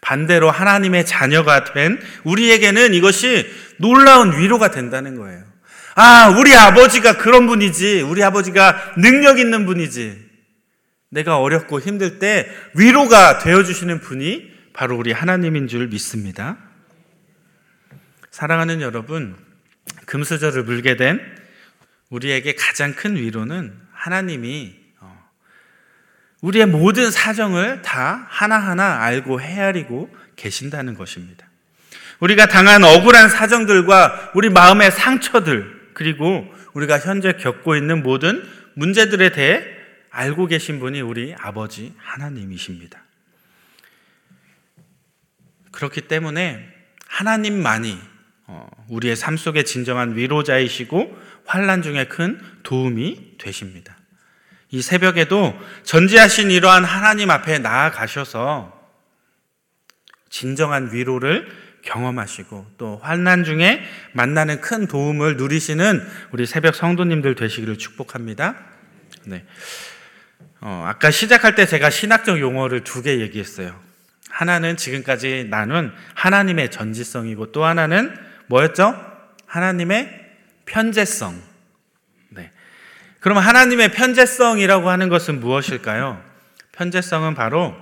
반대로 0.00 0.50
하나님의 0.50 1.04
자녀가 1.04 1.64
된 1.64 2.00
우리에게는 2.24 2.94
이것이 2.94 3.46
놀라운 3.76 4.38
위로가 4.38 4.70
된다는 4.70 5.16
거예요. 5.16 5.44
아, 5.94 6.34
우리 6.38 6.54
아버지가 6.54 7.18
그런 7.18 7.46
분이지. 7.46 8.00
우리 8.00 8.24
아버지가 8.24 8.94
능력 8.96 9.38
있는 9.38 9.66
분이지. 9.66 10.31
내가 11.12 11.38
어렵고 11.38 11.78
힘들 11.78 12.18
때 12.18 12.48
위로가 12.74 13.38
되어주시는 13.38 14.00
분이 14.00 14.50
바로 14.72 14.96
우리 14.96 15.12
하나님인 15.12 15.68
줄 15.68 15.88
믿습니다. 15.88 16.56
사랑하는 18.30 18.80
여러분, 18.80 19.36
금수저를 20.06 20.64
물게 20.64 20.96
된 20.96 21.20
우리에게 22.08 22.54
가장 22.54 22.94
큰 22.94 23.16
위로는 23.16 23.74
하나님이 23.92 24.74
어, 25.00 25.30
우리의 26.40 26.64
모든 26.64 27.10
사정을 27.10 27.82
다 27.82 28.26
하나하나 28.30 29.02
알고 29.02 29.42
헤아리고 29.42 30.10
계신다는 30.36 30.94
것입니다. 30.94 31.46
우리가 32.20 32.46
당한 32.46 32.84
억울한 32.84 33.28
사정들과 33.28 34.32
우리 34.34 34.48
마음의 34.48 34.90
상처들, 34.92 35.90
그리고 35.92 36.50
우리가 36.72 36.98
현재 36.98 37.32
겪고 37.32 37.76
있는 37.76 38.02
모든 38.02 38.42
문제들에 38.76 39.32
대해 39.32 39.81
알고 40.12 40.46
계신 40.46 40.78
분이 40.78 41.00
우리 41.00 41.34
아버지 41.38 41.94
하나님이십니다. 41.96 43.02
그렇기 45.72 46.02
때문에 46.02 46.68
하나님만이 47.06 47.98
어, 48.46 48.68
우리의 48.88 49.16
삶 49.16 49.38
속에 49.38 49.62
진정한 49.62 50.16
위로자이시고 50.16 51.18
환란 51.46 51.82
중에 51.82 52.04
큰 52.04 52.38
도움이 52.62 53.38
되십니다. 53.38 53.96
이 54.70 54.82
새벽에도 54.82 55.58
전지하신 55.84 56.50
이러한 56.50 56.84
하나님 56.84 57.30
앞에 57.30 57.58
나아가셔서 57.58 58.80
진정한 60.28 60.92
위로를 60.92 61.48
경험하시고 61.82 62.66
또 62.78 62.98
환난 63.02 63.44
중에 63.44 63.82
만나는 64.12 64.60
큰 64.60 64.86
도움을 64.86 65.36
누리시는 65.36 66.06
우리 66.32 66.46
새벽 66.46 66.74
성도님들 66.74 67.34
되시기를 67.34 67.78
축복합니다. 67.78 68.56
네. 69.24 69.44
어, 70.64 70.84
아까 70.86 71.10
시작할 71.10 71.56
때 71.56 71.66
제가 71.66 71.90
신학적 71.90 72.38
용어를 72.38 72.84
두 72.84 73.02
개 73.02 73.18
얘기했어요. 73.18 73.78
하나는 74.30 74.76
지금까지 74.76 75.48
나눈 75.50 75.92
하나님의 76.14 76.70
전지성이고 76.70 77.50
또 77.52 77.64
하나는 77.64 78.14
뭐였죠? 78.46 78.94
하나님의 79.46 80.08
편재성. 80.64 81.42
네. 82.30 82.50
그럼 83.18 83.38
하나님의 83.38 83.92
편재성이라고 83.92 84.88
하는 84.88 85.08
것은 85.08 85.40
무엇일까요? 85.40 86.22
편재성은 86.70 87.34
바로 87.34 87.76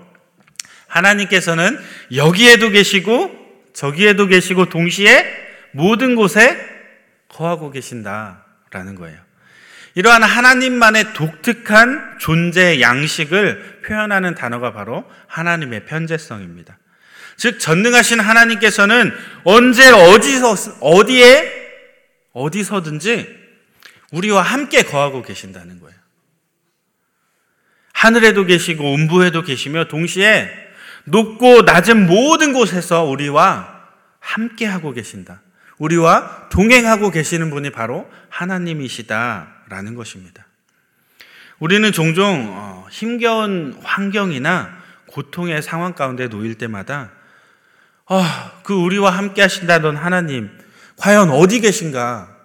하나님께서는 0.88 1.78
여기에도 2.14 2.70
계시고 2.70 3.30
저기에도 3.74 4.26
계시고 4.26 4.70
동시에 4.70 5.24
모든 5.72 6.16
곳에 6.16 6.58
거하고 7.28 7.70
계신다라는 7.70 8.94
거예요. 8.98 9.29
이러한 9.94 10.22
하나님만의 10.22 11.12
독특한 11.14 12.18
존재 12.18 12.80
양식을 12.80 13.80
표현하는 13.84 14.34
단어가 14.34 14.72
바로 14.72 15.04
하나님의 15.26 15.86
편재성입니다. 15.86 16.78
즉 17.36 17.58
전능하신 17.58 18.20
하나님께서는 18.20 19.12
언제 19.44 19.90
어디서 19.90 20.54
어디에 20.80 21.60
어디서든지 22.32 23.40
우리와 24.12 24.42
함께 24.42 24.82
거하고 24.82 25.22
계신다는 25.22 25.80
거예요. 25.80 25.98
하늘에도 27.92 28.44
계시고 28.44 28.94
음부에도 28.94 29.42
계시며 29.42 29.84
동시에 29.88 30.50
높고 31.04 31.62
낮은 31.62 32.06
모든 32.06 32.52
곳에서 32.52 33.04
우리와 33.04 33.80
함께 34.20 34.66
하고 34.66 34.92
계신다. 34.92 35.42
우리와 35.78 36.48
동행하고 36.50 37.10
계시는 37.10 37.50
분이 37.50 37.70
바로 37.70 38.08
하나님이시다 38.28 39.59
라는 39.70 39.94
것입니다. 39.94 40.44
우리는 41.58 41.90
종종 41.92 42.48
어, 42.50 42.86
힘겨운 42.90 43.78
환경이나 43.82 44.78
고통의 45.06 45.62
상황 45.62 45.94
가운데 45.94 46.28
놓일 46.28 46.56
때마다 46.56 47.12
아, 48.06 48.60
그 48.64 48.74
우리와 48.74 49.10
함께 49.10 49.40
하신다던 49.42 49.96
하나님 49.96 50.50
과연 50.96 51.30
어디 51.30 51.60
계신가? 51.60 52.36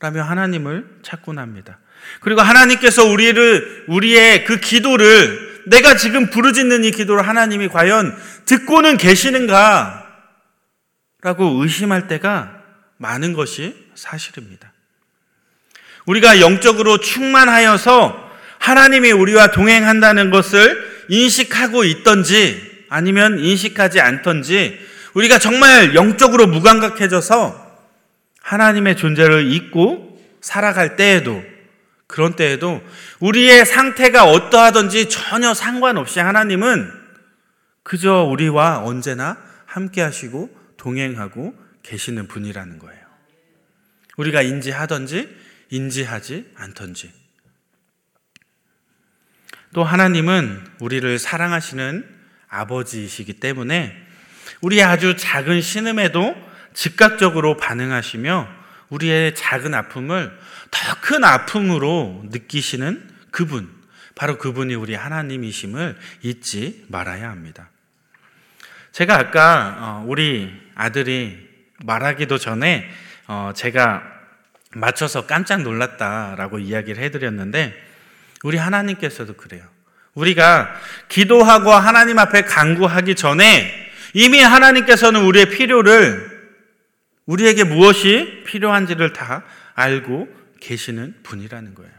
라며 0.00 0.22
하나님을 0.22 1.00
찾곤 1.02 1.38
합니다. 1.38 1.78
그리고 2.20 2.40
하나님께서 2.40 3.04
우리를 3.04 3.84
우리의 3.88 4.44
그 4.44 4.58
기도를 4.58 5.62
내가 5.66 5.96
지금 5.96 6.30
부르짖는 6.30 6.84
이 6.84 6.90
기도를 6.90 7.26
하나님이 7.26 7.68
과연 7.68 8.16
듣고는 8.46 8.96
계시는가? 8.96 10.06
라고 11.20 11.62
의심할 11.62 12.08
때가 12.08 12.62
많은 12.96 13.32
것이 13.32 13.90
사실입니다. 13.94 14.72
우리가 16.06 16.40
영적으로 16.40 16.98
충만하여서 16.98 18.30
하나님이 18.58 19.12
우리와 19.12 19.48
동행한다는 19.48 20.30
것을 20.30 21.04
인식하고 21.08 21.84
있던지 21.84 22.84
아니면 22.88 23.38
인식하지 23.38 24.00
않던지 24.00 24.78
우리가 25.14 25.38
정말 25.38 25.94
영적으로 25.94 26.46
무감각해져서 26.46 27.62
하나님의 28.40 28.96
존재를 28.96 29.50
잊고 29.52 30.20
살아갈 30.40 30.96
때에도 30.96 31.42
그런 32.06 32.34
때에도 32.34 32.82
우리의 33.20 33.64
상태가 33.64 34.24
어떠하든지 34.24 35.08
전혀 35.08 35.54
상관없이 35.54 36.20
하나님은 36.20 36.90
그저 37.82 38.24
우리와 38.24 38.82
언제나 38.84 39.38
함께 39.64 40.02
하시고 40.02 40.50
동행하고 40.76 41.54
계시는 41.82 42.28
분이라는 42.28 42.78
거예요. 42.78 43.02
우리가 44.16 44.42
인지하든지 44.42 45.41
인지하지 45.72 46.52
않던지. 46.54 47.10
또 49.72 49.84
하나님은 49.84 50.66
우리를 50.80 51.18
사랑하시는 51.18 52.06
아버지이시기 52.48 53.40
때문에 53.40 53.96
우리의 54.60 54.82
아주 54.82 55.16
작은 55.16 55.62
신음에도 55.62 56.36
즉각적으로 56.74 57.56
반응하시며 57.56 58.48
우리의 58.90 59.34
작은 59.34 59.74
아픔을 59.74 60.38
더 60.70 60.92
큰 61.02 61.24
아픔으로 61.24 62.22
느끼시는 62.30 63.10
그분, 63.30 63.68
바로 64.14 64.38
그분이 64.38 64.74
우리 64.74 64.94
하나님이심을 64.94 65.98
잊지 66.22 66.86
말아야 66.88 67.28
합니다. 67.28 67.70
제가 68.92 69.18
아까 69.18 69.76
어, 69.78 70.04
우리 70.06 70.52
아들이 70.74 71.48
말하기도 71.84 72.38
전에 72.38 72.88
어, 73.26 73.52
제가 73.54 74.11
맞춰서 74.74 75.26
깜짝 75.26 75.62
놀랐다라고 75.62 76.58
이야기를 76.58 77.02
해드렸는데 77.02 77.74
우리 78.42 78.56
하나님께서도 78.56 79.34
그래요. 79.34 79.62
우리가 80.14 80.74
기도하고 81.08 81.70
하나님 81.70 82.18
앞에 82.18 82.42
간구하기 82.42 83.14
전에 83.14 83.90
이미 84.14 84.40
하나님께서는 84.40 85.22
우리의 85.24 85.50
필요를 85.50 86.32
우리에게 87.26 87.64
무엇이 87.64 88.42
필요한지를 88.46 89.12
다 89.12 89.44
알고 89.74 90.28
계시는 90.60 91.16
분이라는 91.22 91.74
거예요. 91.74 91.92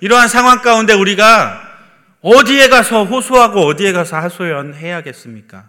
이러한 0.00 0.28
상황 0.28 0.60
가운데 0.60 0.92
우리가 0.92 1.72
어디에 2.20 2.68
가서 2.68 3.04
호소하고 3.04 3.60
어디에 3.60 3.92
가서 3.92 4.16
하소연해야겠습니까? 4.16 5.68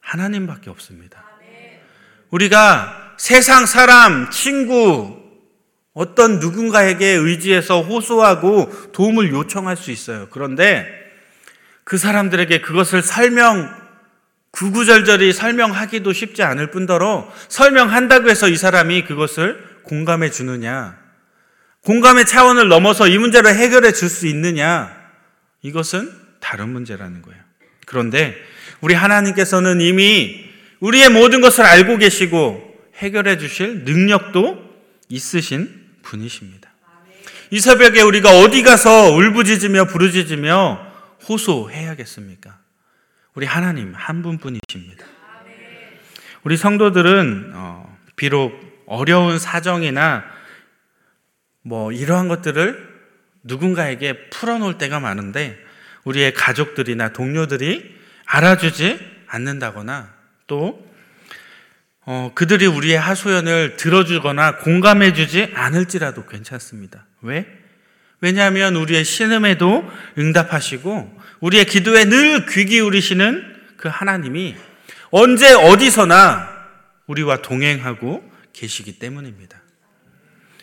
하나님밖에 0.00 0.70
없습니다. 0.70 1.24
우리가 2.30 3.07
세상 3.18 3.66
사람, 3.66 4.30
친구, 4.30 5.18
어떤 5.92 6.38
누군가에게 6.38 7.08
의지해서 7.08 7.82
호소하고 7.82 8.92
도움을 8.92 9.30
요청할 9.32 9.76
수 9.76 9.90
있어요. 9.90 10.28
그런데 10.30 10.86
그 11.82 11.98
사람들에게 11.98 12.60
그것을 12.60 13.02
설명, 13.02 13.68
구구절절히 14.52 15.32
설명하기도 15.32 16.12
쉽지 16.12 16.42
않을 16.42 16.70
뿐더러 16.70 17.30
설명한다고 17.48 18.30
해서 18.30 18.48
이 18.48 18.56
사람이 18.56 19.04
그것을 19.04 19.58
공감해 19.82 20.30
주느냐, 20.30 20.96
공감의 21.84 22.24
차원을 22.24 22.68
넘어서 22.68 23.08
이 23.08 23.18
문제를 23.18 23.54
해결해 23.54 23.92
줄 23.92 24.08
수 24.08 24.26
있느냐, 24.28 24.96
이것은 25.62 26.10
다른 26.40 26.68
문제라는 26.68 27.22
거예요. 27.22 27.40
그런데 27.86 28.36
우리 28.80 28.94
하나님께서는 28.94 29.80
이미 29.80 30.44
우리의 30.78 31.08
모든 31.08 31.40
것을 31.40 31.64
알고 31.64 31.98
계시고 31.98 32.67
해결해 32.98 33.38
주실 33.38 33.84
능력도 33.84 34.64
있으신 35.08 35.86
분이십니다. 36.02 36.70
이 37.50 37.60
새벽에 37.60 38.02
우리가 38.02 38.40
어디 38.40 38.62
가서 38.62 39.10
울부짖으며 39.12 39.86
부르짖으며 39.86 40.86
호소해야겠습니까? 41.28 42.58
우리 43.34 43.46
하나님 43.46 43.94
한 43.94 44.22
분뿐이십니다. 44.22 45.06
우리 46.42 46.56
성도들은 46.56 47.52
어, 47.54 47.98
비록 48.16 48.84
어려운 48.86 49.38
사정이나 49.38 50.24
뭐 51.62 51.92
이러한 51.92 52.28
것들을 52.28 52.88
누군가에게 53.44 54.30
풀어놓을 54.30 54.78
때가 54.78 55.00
많은데 55.00 55.58
우리의 56.04 56.34
가족들이나 56.34 57.12
동료들이 57.12 57.96
알아주지 58.24 58.98
않는다거나 59.26 60.14
또 60.46 60.87
어, 62.10 62.32
그들이 62.34 62.64
우리의 62.64 62.98
하소연을 62.98 63.76
들어주거나 63.76 64.56
공감해주지 64.60 65.52
않을지라도 65.54 66.24
괜찮습니다. 66.24 67.04
왜? 67.20 67.46
왜냐하면 68.22 68.76
우리의 68.76 69.04
신음에도 69.04 69.84
응답하시고 70.16 71.20
우리의 71.40 71.66
기도에 71.66 72.06
늘 72.06 72.46
귀 72.46 72.64
기울이시는 72.64 73.56
그 73.76 73.88
하나님이 73.88 74.56
언제 75.10 75.52
어디서나 75.52 76.48
우리와 77.08 77.42
동행하고 77.42 78.26
계시기 78.54 78.98
때문입니다. 78.98 79.60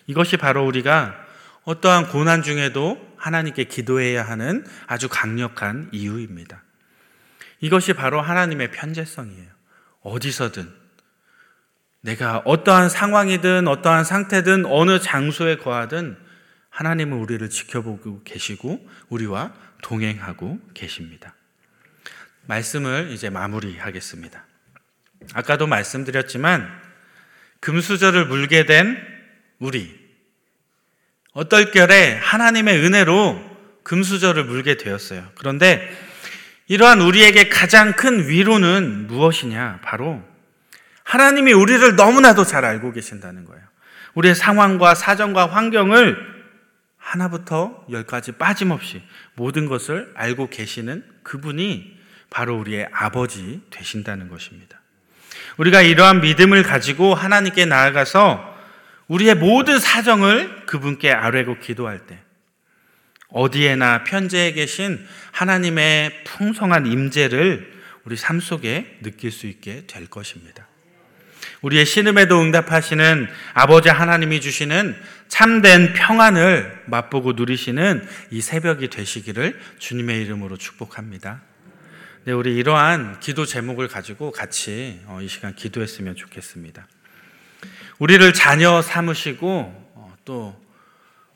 이것이 0.08 0.38
바로 0.38 0.66
우리가 0.66 1.14
어떠한 1.66 2.08
고난 2.08 2.42
중에도 2.42 3.00
하나님께 3.18 3.66
기도해야 3.66 4.24
하는 4.24 4.66
아주 4.88 5.10
강력한 5.10 5.90
이유입니다. 5.92 6.64
이것이 7.60 7.94
바로 7.94 8.20
하나님의 8.20 8.72
편재성이에요. 8.72 9.52
어디서든 10.02 10.85
내가 12.06 12.44
어떠한 12.46 12.90
상황이든 12.90 13.68
어떠한 13.68 14.04
상태든 14.04 14.66
어느 14.68 15.00
장소에 15.00 15.58
거하든 15.58 16.16
하나님은 16.70 17.18
우리를 17.18 17.50
지켜보고 17.50 18.22
계시고 18.24 18.88
우리와 19.10 19.54
동행하고 19.82 20.60
계십니다. 20.76 21.34
말씀을 22.44 23.10
이제 23.12 23.32
마무리하겠습니다. 23.32 24.46
아까도 25.34 25.66
말씀드렸지만 25.66 26.70
금수저를 27.60 28.26
물게 28.28 28.68
된 28.68 28.98
우리 29.58 30.00
어떨결에 31.32 32.18
하나님의 32.18 32.86
은혜로 32.86 33.58
금수저를 33.82 34.44
물게 34.44 34.78
되었어요. 34.78 35.28
그런데 35.34 35.92
이러한 36.68 37.02
우리에게 37.02 37.50
가장 37.50 37.94
큰 37.94 38.28
위로는 38.28 39.08
무엇이냐? 39.08 39.80
바로 39.84 40.35
하나님이 41.06 41.54
우리를 41.54 41.96
너무나도 41.96 42.44
잘 42.44 42.66
알고 42.66 42.92
계신다는 42.92 43.46
거예요. 43.46 43.64
우리의 44.16 44.36
상황과 44.36 44.96
사정과 44.96 45.46
환경을 45.46 46.36
하나부터 46.98 47.86
열까지 47.92 48.34
빠짐없이 48.34 49.04
모든 49.36 49.68
것을 49.68 50.12
알고 50.16 50.50
계시는 50.50 51.06
그분이 51.24 51.98
바로 52.30 52.58
우리의 52.58 52.90
아버지 52.92 53.62
되신다는 53.70 54.28
것입니다. 54.28 54.82
우리가 55.58 55.82
이러한 55.84 56.22
믿음을 56.22 56.64
가지고 56.64 57.14
하나님께 57.14 57.66
나아가서 57.66 58.56
우리의 59.08 59.36
모든 59.36 59.80
사정을 59.80 60.66
그분께 60.66 61.12
아뢰고 61.12 61.60
기도할 61.60 62.08
때 62.08 62.20
어디에나 63.30 64.04
편재에 64.04 64.54
계신 64.54 65.06
하나님의 65.32 66.24
풍성한 66.24 66.88
임재를 66.88 67.74
우리 68.06 68.16
삶 68.16 68.40
속에 68.40 69.00
느낄 69.04 69.32
수 69.32 69.46
있게 69.46 69.86
될 69.86 70.08
것입니다. 70.08 70.68
우리의 71.66 71.84
신음에도 71.84 72.40
응답하시는 72.42 73.28
아버지 73.56 73.90
하나님이 73.90 74.40
주시는 74.40 74.96
참된 75.28 75.94
평안을 75.94 76.84
맛보고 76.86 77.34
누리시는 77.34 78.08
이 78.30 78.40
새벽이 78.40 78.92
되시기를 78.92 79.60
주님의 79.80 80.22
이름으로 80.22 80.58
축복합니다. 80.58 81.42
네, 82.26 82.34
우리 82.34 82.56
이러한 82.56 83.20
기도 83.20 83.48
제목을 83.48 83.88
가지고 83.88 84.32
같이 84.32 85.02
어, 85.08 85.22
이 85.24 85.28
시간 85.28 85.56
기도했으면 85.56 86.16
좋겠습니다. 86.16 86.88
우리를 87.98 88.32
자녀 88.34 88.84
삼으시고 88.84 89.48
어, 89.96 90.16
또 90.24 90.56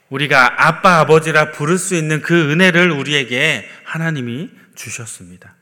우리가 0.10 0.68
아빠 0.68 1.00
아버지라 1.00 1.52
부를 1.52 1.80
수 1.80 1.96
있는 1.96 2.22
그 2.22 2.52
은혜를 2.52 2.92
우리에게 2.92 3.68
하나님이 3.84 4.52
주셨습니다. 4.76 5.56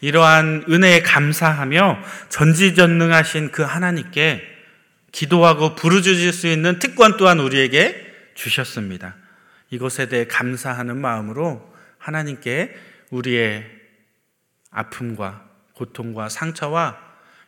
이러한 0.00 0.64
은혜에 0.68 1.02
감사하며 1.02 2.02
전지전능하신 2.28 3.50
그 3.50 3.62
하나님께 3.62 4.42
기도하고 5.12 5.74
부르짖을 5.74 6.32
수 6.32 6.46
있는 6.46 6.78
특권 6.78 7.16
또한 7.16 7.40
우리에게 7.40 8.04
주셨습니다. 8.34 9.16
이것에 9.70 10.08
대해 10.08 10.26
감사하는 10.26 11.00
마음으로 11.00 11.74
하나님께 11.98 12.74
우리의 13.10 13.64
아픔과 14.70 15.44
고통과 15.72 16.28
상처와 16.28 16.98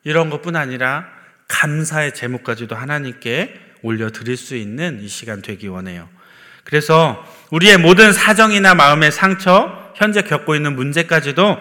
이런 0.04 0.30
것뿐 0.30 0.56
아니라 0.56 1.06
감사의 1.48 2.14
제목까지도 2.14 2.74
하나님께 2.74 3.60
올려드릴 3.82 4.36
수 4.36 4.56
있는 4.56 5.00
이 5.02 5.08
시간 5.08 5.42
되기 5.42 5.68
원해요. 5.68 6.08
그래서 6.64 7.24
우리의 7.50 7.78
모든 7.78 8.12
사정이나 8.12 8.74
마음의 8.74 9.12
상처, 9.12 9.92
현재 9.94 10.22
겪고 10.22 10.54
있는 10.54 10.76
문제까지도 10.76 11.58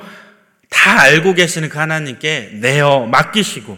다 0.70 1.02
알고 1.02 1.34
계시는 1.34 1.70
그 1.70 1.78
하나님께 1.78 2.52
내어 2.62 3.06
맡기시고 3.06 3.78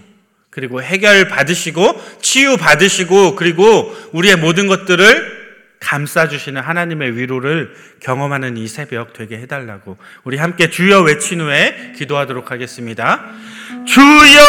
그리고 0.50 0.82
해결 0.82 1.28
받으시고 1.28 2.02
치유 2.22 2.58
받으시고 2.58 3.36
그리고 3.36 3.96
우리의 4.12 4.36
모든 4.38 4.68
것들을 4.68 5.40
감싸 5.80 6.28
주시는 6.28 6.62
하나님의 6.62 7.16
위로를 7.16 7.74
경험하는 8.02 8.58
이 8.58 8.68
새벽 8.68 9.14
되게 9.14 9.38
해 9.38 9.46
달라고 9.46 9.98
우리 10.24 10.38
함께 10.38 10.70
주여 10.70 11.02
외친 11.04 11.40
후에 11.40 11.94
기도하도록 11.96 12.52
하겠습니다. 12.52 13.24
주여! 13.86 14.40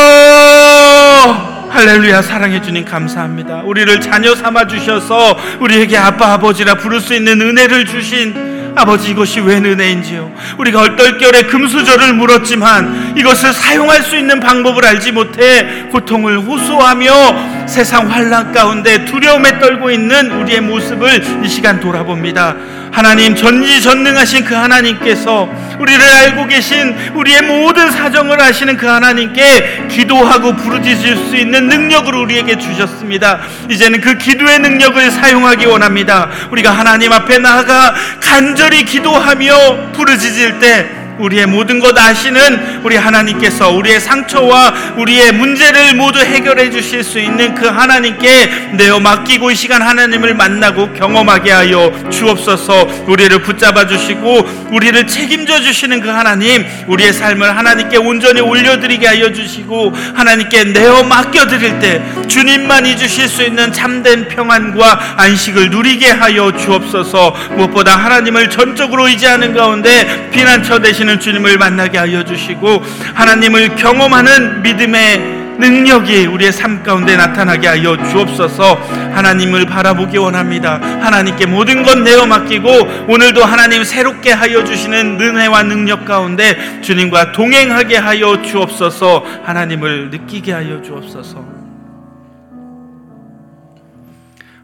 할렐루야 1.70 2.22
사랑해 2.22 2.60
주님 2.60 2.84
감사합니다. 2.84 3.62
우리를 3.62 4.00
자녀 4.00 4.34
삼아 4.34 4.66
주셔서 4.66 5.38
우리에게 5.60 5.96
아빠 5.96 6.32
아버지라 6.32 6.74
부를 6.74 7.00
수 7.00 7.14
있는 7.14 7.40
은혜를 7.40 7.84
주신 7.84 8.59
아버지 8.76 9.10
이것이 9.10 9.40
웬 9.40 9.64
은혜인지요. 9.64 10.32
우리가 10.58 10.80
얼떨결에 10.80 11.42
금수저를 11.42 12.14
물었지만 12.14 13.14
이것을 13.16 13.52
사용할 13.52 14.02
수 14.02 14.16
있는 14.16 14.40
방법을 14.40 14.84
알지 14.84 15.12
못해 15.12 15.86
고통을 15.90 16.38
호소하며 16.40 17.66
세상 17.66 18.10
환란 18.10 18.52
가운데 18.52 19.04
두려움에 19.04 19.58
떨고 19.58 19.90
있는 19.90 20.30
우리의 20.30 20.60
모습을 20.60 21.44
이 21.44 21.48
시간 21.48 21.80
돌아봅니다. 21.80 22.56
하나님 22.92 23.34
전지전능하신 23.36 24.44
그 24.44 24.54
하나님께서 24.54 25.48
우리를 25.80 26.00
알고 26.02 26.46
계신 26.46 26.94
우리의 27.14 27.40
모든 27.42 27.90
사정을 27.90 28.40
아시는 28.40 28.76
그 28.76 28.86
하나님께 28.86 29.86
기도하고 29.88 30.54
부르짖을 30.54 31.16
수 31.16 31.36
있는 31.36 31.68
능력을 31.68 32.14
우리에게 32.14 32.58
주셨습니다. 32.58 33.40
이제는 33.70 34.02
그 34.02 34.18
기도의 34.18 34.58
능력을 34.58 35.10
사용하기 35.10 35.64
원합니다. 35.64 36.28
우리가 36.50 36.70
하나님 36.70 37.12
앞에 37.12 37.38
나아가 37.38 37.94
간절히 38.20 38.84
기도하며 38.84 39.92
부르짖을 39.92 40.58
때 40.58 40.99
우리의 41.20 41.46
모든 41.46 41.80
것 41.80 41.96
아시는 41.96 42.80
우리 42.82 42.96
하나님께서 42.96 43.70
우리의 43.70 44.00
상처와 44.00 44.94
우리의 44.96 45.32
문제를 45.32 45.94
모두 45.94 46.18
해결해 46.20 46.70
주실 46.70 47.04
수 47.04 47.18
있는 47.18 47.54
그 47.54 47.66
하나님께 47.66 48.70
내어 48.72 48.98
맡기고 49.00 49.50
이 49.50 49.54
시간 49.54 49.82
하나님을 49.82 50.34
만나고 50.34 50.92
경험하게 50.94 51.52
하여 51.52 51.92
주옵소서. 52.10 53.04
우리를 53.06 53.42
붙잡아 53.42 53.86
주시고 53.86 54.68
우리를 54.72 55.06
책임져 55.06 55.60
주시는 55.60 56.00
그 56.00 56.08
하나님 56.08 56.64
우리의 56.86 57.12
삶을 57.12 57.56
하나님께 57.56 57.96
온전히 57.98 58.40
올려드리게 58.40 59.06
하여 59.06 59.32
주시고 59.32 59.92
하나님께 60.14 60.64
내어 60.64 61.02
맡겨드릴 61.02 61.78
때 61.80 62.02
주님만이 62.28 62.96
주실 62.96 63.28
수 63.28 63.42
있는 63.42 63.72
참된 63.72 64.28
평안과 64.28 65.14
안식을 65.16 65.70
누리게 65.70 66.10
하여 66.10 66.52
주옵소서. 66.56 67.36
무엇보다 67.56 67.96
하나님을 67.96 68.50
전적으로 68.50 69.08
의지하는 69.08 69.54
가운데 69.54 70.30
피난처 70.30 70.80
되시는 70.80 71.09
하시는 71.10 71.18
주님을 71.18 71.58
만나게 71.58 71.98
하여 71.98 72.24
주시고 72.24 72.82
하나님을 73.14 73.74
경험하는 73.74 74.62
믿음의 74.62 75.40
능력이 75.58 76.26
우리의 76.26 76.52
삶 76.52 76.82
가운데 76.82 77.16
나타나게 77.16 77.66
하여 77.66 77.96
주옵소서. 77.96 78.74
하나님을 79.12 79.66
바라보기 79.66 80.16
원합니다. 80.16 80.80
하나님께 80.80 81.46
모든 81.46 81.82
것 81.82 81.98
내어 81.98 82.24
맡기고 82.24 82.68
오늘도 83.08 83.44
하나님 83.44 83.84
새롭게 83.84 84.32
하여 84.32 84.64
주시는 84.64 85.20
은혜와 85.20 85.64
능력 85.64 86.06
가운데 86.06 86.80
주님과 86.80 87.32
동행하게 87.32 87.96
하여 87.96 88.40
주옵소서. 88.40 89.24
하나님을 89.44 90.10
느끼게 90.10 90.52
하여 90.52 90.80
주옵소서. 90.80 91.44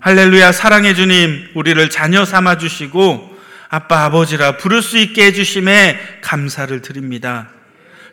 할렐루야 0.00 0.52
사랑해 0.52 0.94
주님 0.94 1.48
우리를 1.54 1.90
자녀 1.90 2.24
삼아 2.24 2.58
주시고 2.58 3.35
아빠 3.76 4.04
아버지라 4.04 4.56
부를 4.56 4.80
수 4.80 4.96
있게 4.96 5.26
해주심에 5.26 6.20
감사를 6.22 6.80
드립니다. 6.80 7.50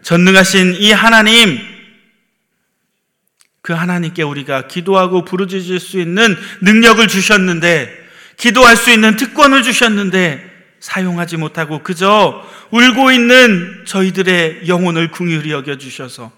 전능하신 0.02 0.76
이 0.76 0.91
하나님, 0.91 1.58
그 3.62 3.71
하나님께 3.71 4.23
우리가 4.23 4.67
기도하고 4.67 5.23
부르짖을 5.23 5.80
수 5.80 6.02
있는 6.02 6.36
능력을 6.62 7.08
주셨는데, 7.08 7.89
기도할 8.36 8.76
수 8.76 8.91
있는 8.91 9.15
특권을 9.15 9.63
주셨는데, 9.63 10.52
사용하지 10.82 11.38
못하고 11.38 11.80
그저 11.80 12.43
울고 12.71 13.13
있는 13.13 13.86
저희들의 13.86 14.67
영혼을 14.67 15.12
궁휼히 15.12 15.52
여겨주셔서, 15.52 16.30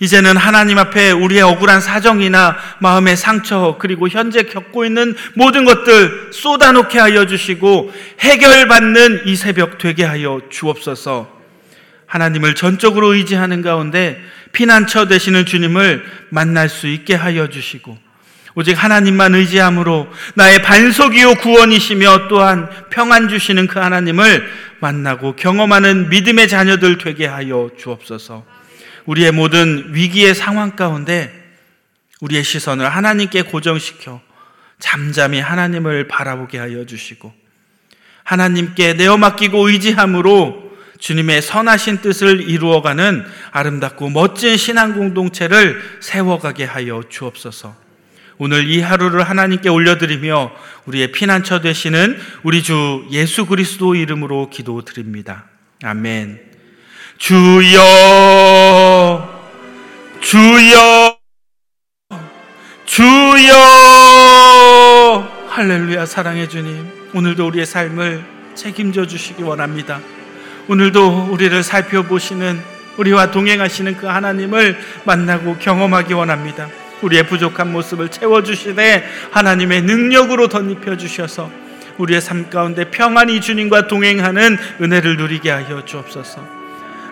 이제는 0.00 0.36
하나님 0.36 0.78
앞에 0.78 1.10
우리의 1.10 1.42
억울한 1.42 1.80
사정이나 1.80 2.56
마음의 2.78 3.16
상처 3.16 3.76
그리고 3.78 4.08
현재 4.08 4.44
겪고 4.44 4.84
있는 4.84 5.16
모든 5.34 5.64
것들 5.64 6.30
쏟아놓게 6.32 6.98
하여 6.98 7.26
주시고 7.26 7.92
해결받는 8.20 9.22
이 9.26 9.34
새벽 9.34 9.78
되게 9.78 10.04
하여 10.04 10.40
주옵소서. 10.50 11.38
하나님을 12.06 12.54
전적으로 12.54 13.14
의지하는 13.14 13.60
가운데 13.60 14.22
피난처 14.52 15.08
되시는 15.08 15.44
주님을 15.46 16.04
만날 16.30 16.68
수 16.68 16.86
있게 16.86 17.14
하여 17.14 17.48
주시고 17.48 17.98
오직 18.54 18.72
하나님만 18.72 19.34
의지함으로 19.34 20.08
나의 20.34 20.62
반석이요 20.62 21.36
구원이시며 21.36 22.28
또한 22.28 22.68
평안 22.90 23.28
주시는 23.28 23.66
그 23.66 23.78
하나님을 23.78 24.48
만나고 24.80 25.36
경험하는 25.36 26.08
믿음의 26.08 26.48
자녀들 26.48 26.98
되게 26.98 27.26
하여 27.26 27.70
주옵소서. 27.78 28.57
우리의 29.08 29.32
모든 29.32 29.94
위기의 29.94 30.34
상황 30.34 30.76
가운데 30.76 31.32
우리의 32.20 32.44
시선을 32.44 32.86
하나님께 32.90 33.42
고정시켜 33.42 34.20
잠잠히 34.78 35.40
하나님을 35.40 36.08
바라보게 36.08 36.58
하여 36.58 36.84
주시고 36.84 37.32
하나님께 38.24 38.94
내어 38.94 39.16
맡기고 39.16 39.70
의지함으로 39.70 40.68
주님의 40.98 41.40
선하신 41.40 42.02
뜻을 42.02 42.50
이루어가는 42.50 43.24
아름답고 43.50 44.10
멋진 44.10 44.58
신앙 44.58 44.92
공동체를 44.92 45.80
세워가게 46.00 46.64
하여 46.64 47.02
주옵소서. 47.08 47.74
오늘 48.36 48.68
이 48.68 48.82
하루를 48.82 49.22
하나님께 49.22 49.70
올려드리며 49.70 50.52
우리의 50.84 51.12
피난처 51.12 51.60
되시는 51.60 52.18
우리 52.42 52.62
주 52.62 53.06
예수 53.10 53.46
그리스도 53.46 53.94
이름으로 53.94 54.50
기도드립니다. 54.50 55.46
아멘. 55.82 56.48
주여, 57.18 57.80
주여, 60.28 61.16
주여, 62.84 63.54
할렐루야, 65.48 66.04
사랑해 66.04 66.46
주님. 66.46 66.86
오늘도 67.14 67.46
우리의 67.46 67.64
삶을 67.64 68.22
책임져 68.54 69.06
주시기 69.06 69.42
원합니다. 69.42 70.00
오늘도 70.68 71.28
우리를 71.30 71.62
살펴보시는 71.62 72.60
우리와 72.98 73.30
동행하시는 73.30 73.96
그 73.96 74.06
하나님을 74.06 74.78
만나고 75.04 75.56
경험하기 75.56 76.12
원합니다. 76.12 76.68
우리의 77.00 77.26
부족한 77.26 77.72
모습을 77.72 78.10
채워주시되 78.10 79.08
하나님의 79.30 79.80
능력으로 79.80 80.48
덧입혀 80.48 80.98
주셔서 80.98 81.50
우리의 81.96 82.20
삶 82.20 82.50
가운데 82.50 82.90
평안히 82.90 83.40
주님과 83.40 83.86
동행하는 83.86 84.58
은혜를 84.78 85.16
누리게 85.16 85.50
하여 85.50 85.86
주옵소서. 85.86 86.46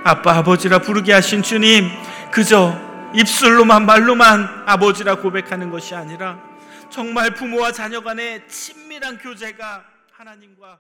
아빠 0.05 0.37
아버지라 0.37 0.81
부르게 0.81 1.15
하신 1.15 1.43
주님 1.43 1.89
그저 2.31 2.86
입술로만 3.15 3.87
말로만 3.87 4.65
아버지라 4.67 5.17
고백하는 5.17 5.71
것이 5.71 5.95
아니라 5.95 6.41
정말 6.91 7.31
부모와 7.35 7.73
자녀 7.73 8.01
간의 8.01 8.47
친밀한 8.49 9.19
교제가 9.19 9.85
하나님과 10.13 10.79